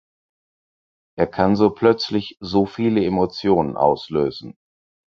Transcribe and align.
Er 1.15 1.27
kann 1.27 1.55
so 1.55 1.69
plötzlich 1.69 2.35
so 2.39 2.65
viele 2.65 3.05
Emotionen 3.05 3.77
auslösen. 3.77 4.57